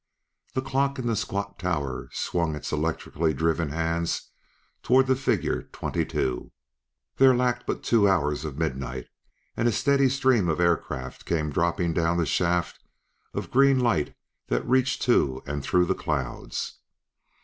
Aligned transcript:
The 0.55 0.63
clock 0.63 0.97
in 0.97 1.05
the 1.05 1.15
squat 1.15 1.59
tower 1.59 2.09
swung 2.11 2.55
its 2.55 2.71
electrically 2.71 3.35
driven 3.35 3.69
hands 3.69 4.31
toward 4.81 5.05
the 5.05 5.15
figure 5.15 5.61
22; 5.71 6.51
there 7.17 7.35
lacked 7.35 7.67
but 7.67 7.83
two 7.83 8.09
hours 8.09 8.43
of 8.43 8.57
midnight, 8.57 9.09
and 9.55 9.67
a 9.67 9.71
steady 9.71 10.09
stream 10.09 10.49
of 10.49 10.59
aircraft 10.59 11.25
came 11.25 11.51
dropping 11.51 11.93
down 11.93 12.17
the 12.17 12.25
shaft 12.25 12.79
of 13.35 13.51
green 13.51 13.77
light 13.79 14.15
that 14.47 14.67
reached 14.67 15.03
to 15.03 15.43
and 15.45 15.61
through 15.63 15.85
the 15.85 15.93
clouds. 15.93 16.79